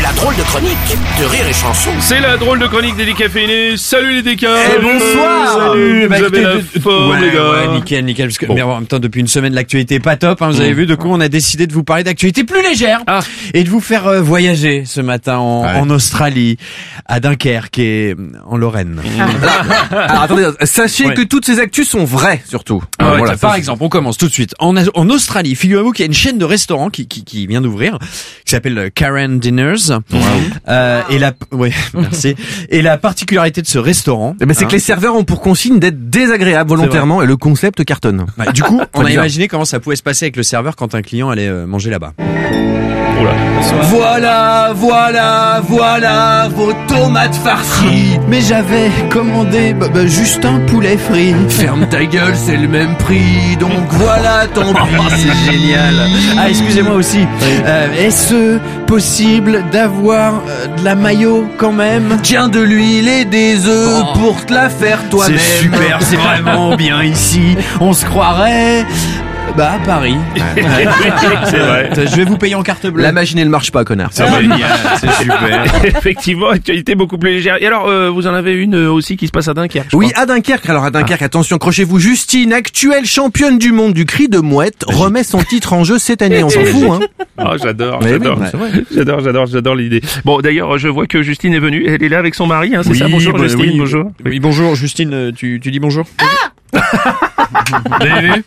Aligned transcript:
La 0.00 0.10
drôle 0.12 0.34
de 0.36 0.42
chronique 0.42 0.78
de 1.20 1.24
Rire 1.26 1.46
et 1.46 1.52
Chanson. 1.52 1.90
C'est 2.00 2.20
la 2.20 2.36
drôle 2.38 2.58
de 2.58 2.66
chronique 2.66 2.96
des 2.96 3.04
décaféinés. 3.04 3.76
Salut 3.76 4.14
les 4.14 4.22
décas 4.22 4.48
Eh, 4.76 4.80
bonsoir 4.82 5.68
Salut, 5.70 6.08
Bah, 6.08 6.16
vous 6.18 6.24
avez 6.24 6.38
écoutez, 6.38 6.42
la 6.42 6.56
de- 6.56 6.80
forme 6.80 7.10
ouais, 7.10 7.20
les 7.20 7.30
gars 7.32 7.50
ouais, 7.50 7.68
nickel, 7.74 8.04
nickel. 8.04 8.26
Parce 8.28 8.38
que, 8.38 8.46
Bon. 8.46 8.54
mais 8.54 8.62
en 8.62 8.74
même 8.76 8.86
temps, 8.86 8.98
depuis 8.98 9.20
une 9.20 9.28
semaine, 9.28 9.52
l'actualité 9.52 9.96
est 9.96 10.00
pas 10.00 10.16
top. 10.16 10.40
Hein, 10.40 10.48
vous 10.50 10.60
avez 10.60 10.72
vu, 10.72 10.86
de 10.86 10.94
coup, 10.94 11.08
on 11.10 11.20
a 11.20 11.28
décidé 11.28 11.66
de 11.66 11.72
vous 11.74 11.84
parler 11.84 12.04
d'actualité 12.04 12.42
plus 12.44 12.62
légère 12.62 13.00
Ah. 13.06 13.20
et 13.52 13.64
de 13.64 13.68
vous 13.68 13.80
faire 13.80 14.06
euh, 14.06 14.22
voyager 14.22 14.84
ce 14.86 15.00
matin 15.02 15.36
en, 15.38 15.64
en 15.66 15.90
Australie, 15.90 16.56
à 17.06 17.20
Dunkerque 17.20 17.78
et 17.78 18.14
euh, 18.18 18.32
en 18.46 18.56
Lorraine. 18.56 18.98
Alors 19.90 20.22
attendez, 20.22 20.48
sachez 20.62 21.06
Ouais. 21.08 21.14
que 21.14 21.22
toutes 21.22 21.44
ces 21.44 21.58
actus 21.60 21.88
sont 21.88 22.04
vraies 22.04 22.42
surtout. 22.48 22.82
Ah 22.98 23.10
ouais, 23.12 23.18
Voilà, 23.18 23.32
tiens, 23.36 23.48
par 23.48 23.54
exemple, 23.56 23.82
on 23.84 23.88
commence 23.90 24.16
tout 24.16 24.26
de 24.28 24.32
suite. 24.32 24.54
En, 24.58 24.74
en 24.76 25.10
Australie, 25.10 25.54
figurez-vous 25.54 25.92
qu'il 25.92 26.02
y 26.04 26.06
a 26.06 26.06
une 26.06 26.12
chaîne 26.14 26.38
de 26.38 26.44
restaurants 26.46 26.88
qui, 26.90 27.06
qui, 27.08 27.24
qui 27.24 27.46
vient 27.46 27.60
d'ouvrir, 27.60 27.98
qui 28.44 28.50
s'appelle 28.50 28.78
euh, 28.78 28.88
Karen 28.92 29.38
Dinners. 29.38 29.81
Euh, 30.68 31.02
et 31.10 31.18
la, 31.18 31.32
ouais, 31.52 31.72
merci. 31.94 32.34
Et 32.68 32.82
la 32.82 32.98
particularité 32.98 33.62
de 33.62 33.66
ce 33.66 33.78
restaurant, 33.78 34.36
Eh 34.40 34.46
ben, 34.46 34.54
c'est 34.54 34.64
hein, 34.64 34.68
que 34.68 34.72
les 34.72 34.78
serveurs 34.78 35.14
ont 35.16 35.24
pour 35.24 35.40
consigne 35.40 35.78
d'être 35.78 36.08
désagréables 36.10 36.70
volontairement 36.70 37.22
et 37.22 37.26
le 37.26 37.36
concept 37.36 37.84
cartonne. 37.84 38.26
ouais, 38.38 38.52
du 38.52 38.62
coup, 38.62 38.80
on 38.94 39.00
a 39.00 39.04
bizarre. 39.04 39.24
imaginé 39.24 39.48
comment 39.48 39.64
ça 39.64 39.80
pouvait 39.80 39.96
se 39.96 40.02
passer 40.02 40.26
avec 40.26 40.36
le 40.36 40.42
serveur 40.42 40.76
quand 40.76 40.94
un 40.94 41.02
client 41.02 41.30
allait 41.30 41.48
euh, 41.48 41.66
manger 41.66 41.90
là-bas. 41.90 42.12
Oula. 43.22 43.32
Voilà, 43.82 44.72
voilà, 44.74 45.60
voilà 45.68 46.48
vos 46.54 46.72
tomates 46.88 47.34
farcies. 47.36 48.18
Mais 48.28 48.40
j'avais 48.40 48.90
commandé 49.10 49.74
bah, 49.74 49.86
bah, 49.92 50.06
juste 50.06 50.44
un 50.44 50.58
poulet 50.66 50.96
frit. 50.96 51.34
Ferme 51.48 51.86
ta 51.88 52.04
gueule, 52.04 52.34
c'est 52.34 52.56
le 52.56 52.68
même 52.68 52.96
prix, 52.96 53.56
donc 53.60 53.70
voilà, 53.90 54.46
tant 54.52 54.72
pis. 54.74 54.80
C'est 55.10 55.52
génial. 55.52 55.94
Ah, 56.38 56.48
excusez-moi 56.48 56.94
aussi. 56.94 57.26
Euh, 57.66 57.86
Est-ce 58.06 58.58
possible 58.86 59.62
d'avoir 59.70 60.34
euh, 60.48 60.66
de 60.78 60.84
la 60.84 60.94
mayo 60.94 61.46
quand 61.58 61.72
même? 61.72 62.18
Tiens 62.22 62.48
de 62.48 62.60
l'huile 62.60 63.08
et 63.08 63.24
des 63.24 63.66
œufs 63.66 63.88
Oh. 64.02 64.18
pour 64.18 64.46
te 64.46 64.52
la 64.54 64.68
faire 64.68 64.98
toi-même. 65.10 65.38
C'est 65.38 65.62
super, 65.64 65.98
c'est 66.00 66.16
vraiment 66.42 66.74
bien 66.76 67.02
ici. 67.02 67.56
On 67.80 67.92
se 67.92 68.04
croirait. 68.04 68.84
Bah, 69.56 69.72
à 69.74 69.78
Paris. 69.84 70.16
c'est 71.44 71.58
vrai. 71.58 71.90
Je 71.94 72.16
vais 72.16 72.24
vous 72.24 72.38
payer 72.38 72.54
en 72.54 72.62
carte 72.62 72.86
bleue. 72.86 73.02
La 73.02 73.12
machine 73.12 73.38
elle 73.38 73.50
marche 73.50 73.70
pas, 73.70 73.84
connard. 73.84 74.08
C'est 74.12 74.26
génial, 74.26 74.58
c'est 75.00 75.12
super. 75.12 75.84
Effectivement, 75.84 76.48
actualité 76.48 76.94
beaucoup 76.94 77.18
plus 77.18 77.30
légère. 77.32 77.62
Et 77.62 77.66
alors, 77.66 77.86
euh, 77.86 78.08
vous 78.08 78.26
en 78.26 78.32
avez 78.32 78.54
une 78.54 78.74
euh, 78.76 78.90
aussi 78.90 79.16
qui 79.18 79.26
se 79.26 79.32
passe 79.32 79.48
à 79.48 79.54
Dunkerque. 79.54 79.88
je 79.92 79.96
Oui, 79.96 80.10
crois. 80.10 80.22
à 80.22 80.26
Dunkerque. 80.26 80.68
Alors 80.70 80.84
à 80.84 80.90
Dunkerque, 80.90 81.20
attention, 81.22 81.58
crochez-vous. 81.58 81.98
Justine, 81.98 82.52
actuelle 82.54 83.04
championne 83.04 83.58
du 83.58 83.72
monde 83.72 83.92
du 83.92 84.06
cri 84.06 84.28
de 84.28 84.38
mouette, 84.38 84.84
remet 84.86 85.22
son 85.22 85.42
titre 85.42 85.74
en 85.74 85.84
jeu 85.84 85.98
cette 85.98 86.22
année. 86.22 86.42
On 86.42 86.48
s'en 86.48 86.64
fout, 86.64 86.88
hein. 86.90 87.00
Ah, 87.36 87.52
j'adore, 87.62 87.98
oui, 88.02 88.08
j'adore, 88.10 88.38
j'adore, 88.94 89.20
j'adore, 89.20 89.46
j'adore 89.46 89.74
l'idée. 89.74 90.00
Bon, 90.24 90.40
d'ailleurs, 90.40 90.78
je 90.78 90.88
vois 90.88 91.06
que 91.06 91.22
Justine 91.22 91.52
est 91.52 91.60
venue. 91.60 91.84
Elle 91.86 92.02
est 92.02 92.08
là 92.08 92.18
avec 92.18 92.34
son 92.34 92.46
mari, 92.46 92.74
hein, 92.74 92.82
c'est 92.84 92.94
ça? 92.94 93.06
Bonjour 93.08 93.34
bah, 93.34 93.42
Justine, 93.42 93.60
oui. 93.72 93.78
bonjour. 93.78 94.10
Oui, 94.24 94.40
bonjour, 94.40 94.74
Justine, 94.76 95.12
euh, 95.12 95.30
tu, 95.34 95.60
tu 95.62 95.70
dis 95.70 95.78
bonjour? 95.80 96.06
Vous 97.52 98.06
avez 98.06 98.20
vu 98.34 98.44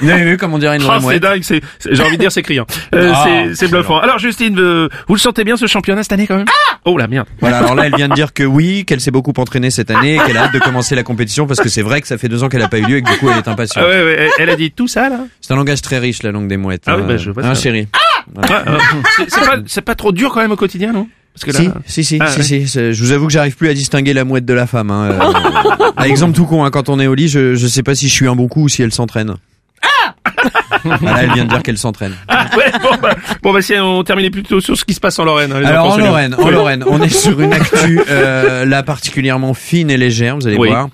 Vous 0.00 0.08
avez 0.10 0.24
vu 0.24 0.36
comme 0.36 0.54
on 0.54 0.58
dirait 0.58 0.76
une 0.76 0.82
Ah, 0.88 0.98
c'est 1.00 1.20
dingue, 1.20 1.42
c'est, 1.42 1.60
j'ai 1.90 2.02
envie 2.02 2.16
de 2.16 2.20
dire 2.20 2.32
c'est 2.32 2.42
criant. 2.42 2.66
Euh, 2.94 3.12
Ah, 3.14 3.24
c'est, 3.24 3.54
c'est 3.54 3.68
bluffant. 3.68 3.98
Alors 3.98 4.18
Justine, 4.18 4.58
euh, 4.58 4.88
vous 5.06 5.14
le 5.14 5.20
sentez 5.20 5.44
bien 5.44 5.56
ce 5.56 5.66
championnat 5.66 6.02
cette 6.02 6.12
année 6.12 6.26
quand 6.26 6.36
même? 6.36 6.46
Oh 6.84 6.96
la 6.96 7.06
merde. 7.08 7.26
Voilà, 7.40 7.58
alors 7.58 7.74
là, 7.74 7.86
elle 7.86 7.94
vient 7.96 8.08
de 8.08 8.14
dire 8.14 8.32
que 8.32 8.42
oui, 8.44 8.84
qu'elle 8.84 9.00
s'est 9.00 9.10
beaucoup 9.10 9.32
entraînée 9.36 9.70
cette 9.70 9.90
année, 9.90 10.16
et 10.16 10.18
qu'elle 10.18 10.36
a 10.36 10.44
hâte 10.44 10.54
de 10.54 10.58
commencer 10.58 10.94
la 10.94 11.02
compétition 11.02 11.46
parce 11.46 11.60
que 11.60 11.68
c'est 11.68 11.82
vrai 11.82 12.00
que 12.00 12.06
ça 12.06 12.18
fait 12.18 12.28
deux 12.28 12.42
ans 12.44 12.48
qu'elle 12.48 12.60
n'a 12.62 12.68
pas 12.68 12.78
eu 12.78 12.84
lieu 12.86 12.96
et 12.98 13.02
que 13.02 13.10
du 13.10 13.18
coup, 13.18 13.28
elle 13.30 13.38
est 13.38 13.48
impatiente. 13.48 13.84
Ah 13.86 13.90
ouais, 13.90 14.02
ouais, 14.04 14.30
elle- 14.38 14.50
a 14.50 14.56
dit 14.56 14.70
tout 14.70 14.88
ça 14.88 15.08
là? 15.08 15.20
C'est 15.40 15.52
un 15.52 15.56
langage 15.56 15.82
très 15.82 15.98
riche, 15.98 16.22
la 16.22 16.30
langue 16.32 16.48
des 16.48 16.56
mouettes. 16.56 16.84
Ah 16.86 16.96
oui, 16.96 17.02
hein. 17.02 17.06
bah, 17.08 17.16
je 17.16 17.30
vois 17.30 17.44
Hein, 17.44 17.54
ça. 17.54 17.62
chérie 17.62 17.88
Ouais, 18.36 18.42
euh, 18.66 18.78
c'est, 19.16 19.30
c'est 19.30 19.40
pas, 19.40 19.56
c'est 19.66 19.80
pas 19.82 19.94
trop 19.94 20.12
dur 20.12 20.30
quand 20.32 20.40
même 20.40 20.52
au 20.52 20.56
quotidien, 20.56 20.92
non? 20.92 21.08
Parce 21.44 21.56
que 21.58 21.62
là, 21.64 21.74
Si, 21.86 22.04
si, 22.04 22.16
si, 22.16 22.18
Ah, 22.20 22.26
si, 22.28 22.38
ouais. 22.58 22.66
si, 22.66 22.92
Je 22.92 23.02
vous 23.02 23.12
avoue 23.12 23.26
que 23.26 23.32
j'arrive 23.32 23.56
plus 23.56 23.68
à 23.68 23.74
distinguer 23.74 24.12
la 24.12 24.24
mouette 24.24 24.44
de 24.44 24.54
la 24.54 24.66
femme. 24.66 24.90
Hein. 24.90 25.10
Euh, 25.12 25.92
par 25.96 26.04
exemple 26.04 26.34
tout 26.34 26.46
con, 26.46 26.64
hein, 26.64 26.70
quand 26.70 26.88
on 26.88 26.98
est 27.00 27.06
au 27.06 27.14
lit, 27.14 27.28
je, 27.28 27.54
je 27.54 27.66
sais 27.66 27.82
pas 27.82 27.94
si 27.94 28.08
je 28.08 28.12
suis 28.12 28.26
un 28.28 28.34
bon 28.36 28.48
coup 28.48 28.62
ou 28.64 28.68
si 28.68 28.82
elle 28.82 28.92
s'entraîne. 28.92 29.34
Voilà, 30.84 31.24
elle 31.24 31.32
vient 31.32 31.44
de 31.44 31.48
dire 31.50 31.62
qu'elle 31.62 31.78
s'entraîne. 31.78 32.14
Ah, 32.28 32.46
ouais, 32.56 32.70
bon, 32.82 32.90
bah, 33.02 33.14
bon, 33.42 33.52
bah, 33.52 33.62
si 33.62 33.74
on 33.74 34.02
terminait 34.04 34.30
plutôt 34.30 34.60
sur 34.60 34.76
ce 34.76 34.84
qui 34.84 34.94
se 34.94 35.00
passe 35.00 35.18
en 35.18 35.24
Lorraine. 35.24 35.52
hein, 35.52 35.62
Alors 35.64 35.92
en. 35.92 35.96
Lorraine, 35.98 36.34
en. 36.38 36.48
Lorraine, 36.50 36.84
on 36.86 37.02
est 37.02 37.08
sur 37.08 37.40
une 37.40 37.52
actu 37.52 38.00
euh, 38.10 38.64
là 38.64 38.82
particulièrement 38.82 39.54
fine 39.54 39.90
et 39.90 39.96
légère, 39.96 40.36
vous 40.36 40.46
allez 40.46 40.56
Oui. 40.56 40.68
voir. 40.68 40.88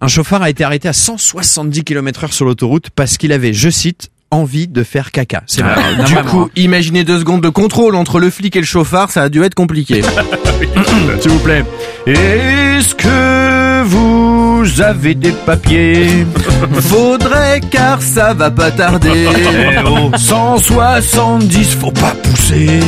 Un 0.00 0.08
chauffard 0.08 0.42
a 0.42 0.50
été 0.50 0.62
arrêté 0.64 0.88
à 0.88 0.92
170 0.92 1.82
km/h 1.84 2.32
sur 2.32 2.44
l'autoroute 2.44 2.90
parce 2.94 3.16
qu'il 3.16 3.32
avait, 3.32 3.52
je 3.52 3.68
cite, 3.70 4.10
envie 4.30 4.66
de 4.68 4.82
faire 4.82 5.10
caca. 5.12 5.42
C'est 5.46 5.62
vrai. 5.62 5.74
Non, 5.98 6.04
Du 6.04 6.14
vraiment, 6.14 6.30
coup, 6.30 6.50
imaginez 6.56 7.04
deux 7.04 7.18
secondes 7.18 7.42
de 7.42 7.48
contrôle 7.48 7.94
entre 7.94 8.18
le 8.18 8.30
flic 8.30 8.56
et 8.56 8.60
le 8.60 8.66
chauffard, 8.66 9.10
ça 9.10 9.22
a 9.22 9.28
dû 9.28 9.42
être 9.44 9.54
compliqué. 9.54 10.02
s'il 11.20 11.30
vous 11.30 11.38
plaît. 11.38 11.64
Est-ce 12.06 12.94
que 12.94 13.82
vous 13.84 14.64
avez 14.82 15.14
des 15.14 15.32
papiers? 15.32 16.26
Faudrait 16.80 17.60
car 17.70 18.02
ça 18.02 18.34
va 18.34 18.50
pas 18.50 18.70
tarder. 18.70 19.26
Eh 19.36 19.78
oh, 19.86 20.10
170, 20.16 21.74
faut 21.76 21.90
pas 21.92 22.14
pousser. 22.22 22.80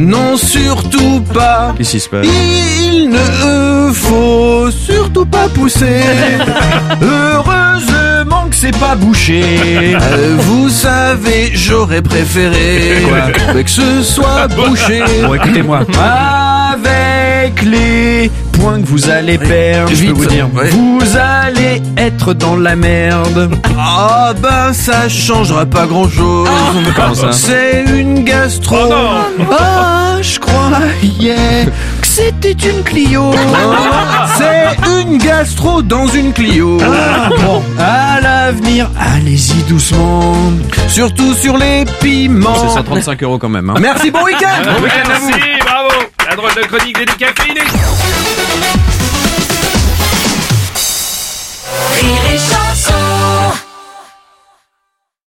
Non, 0.00 0.36
surtout 0.36 1.20
pas. 1.32 1.74
Qu'est-ce 1.78 1.90
qui 1.92 2.00
se 2.00 2.08
passe? 2.08 2.26
Il 2.26 3.08
ne 3.10 3.92
faut 3.92 4.70
surtout 4.70 5.26
pas 5.26 5.48
pousser. 5.48 6.00
Heureusement 7.02 7.82
que 7.86 7.91
c'est 8.62 8.78
pas 8.78 8.94
bouché. 8.94 9.42
Euh, 10.02 10.36
vous 10.38 10.68
savez, 10.68 11.50
j'aurais 11.54 12.02
préféré 12.02 13.02
que 13.64 13.70
ce 13.70 14.02
soit 14.02 14.46
bouché. 14.48 15.02
Bon, 15.24 15.34
écoutez-moi. 15.34 15.80
Avec 16.72 17.62
les 17.62 18.30
points 18.52 18.80
que 18.80 18.86
vous 18.86 19.08
allez 19.08 19.38
perdre, 19.38 19.92
je 19.94 20.06
peux 20.06 20.12
vous 20.12 20.26
dire, 20.26 20.48
ouais. 20.54 20.70
vous 20.70 21.00
allez 21.16 21.82
être 21.96 22.34
dans 22.34 22.56
la 22.56 22.76
merde. 22.76 23.50
Ah 23.78 24.32
ben 24.40 24.72
ça 24.72 25.08
changera 25.08 25.66
pas 25.66 25.86
grand 25.86 26.08
chose. 26.08 26.48
Ça 27.14 27.32
C'est 27.32 27.84
une 27.86 28.24
gastro. 28.24 28.76
Oh 28.80 28.88
non 28.90 29.46
Ah, 29.58 30.16
je 30.20 30.38
croyais 30.38 31.66
que 32.00 32.06
c'était 32.06 32.52
une 32.52 32.82
Clio. 32.82 33.30
C'est 35.44 35.82
dans 35.82 36.06
une 36.06 36.32
Clio. 36.32 36.78
Ah, 36.82 37.28
bon, 37.44 37.62
à 37.78 38.20
l'avenir, 38.20 38.88
allez-y 38.96 39.62
doucement. 39.68 40.34
Surtout 40.88 41.34
sur 41.34 41.56
les 41.56 41.84
C'est 41.84 41.98
piments. 42.00 42.68
135 42.68 43.22
euros 43.24 43.38
quand 43.38 43.48
même. 43.48 43.68
Hein. 43.70 43.74
Merci, 43.80 44.10
bon 44.12 44.22
week-end. 44.22 44.62
Bon 44.64 44.82
week-end 44.82 45.10
à 45.10 45.18
vous. 45.18 45.28
Merci, 45.28 45.42
bravo. 45.60 45.88
La 46.28 46.36
drôle 46.36 46.54
de 46.54 46.60
chronique 46.68 46.96
des 46.96 47.06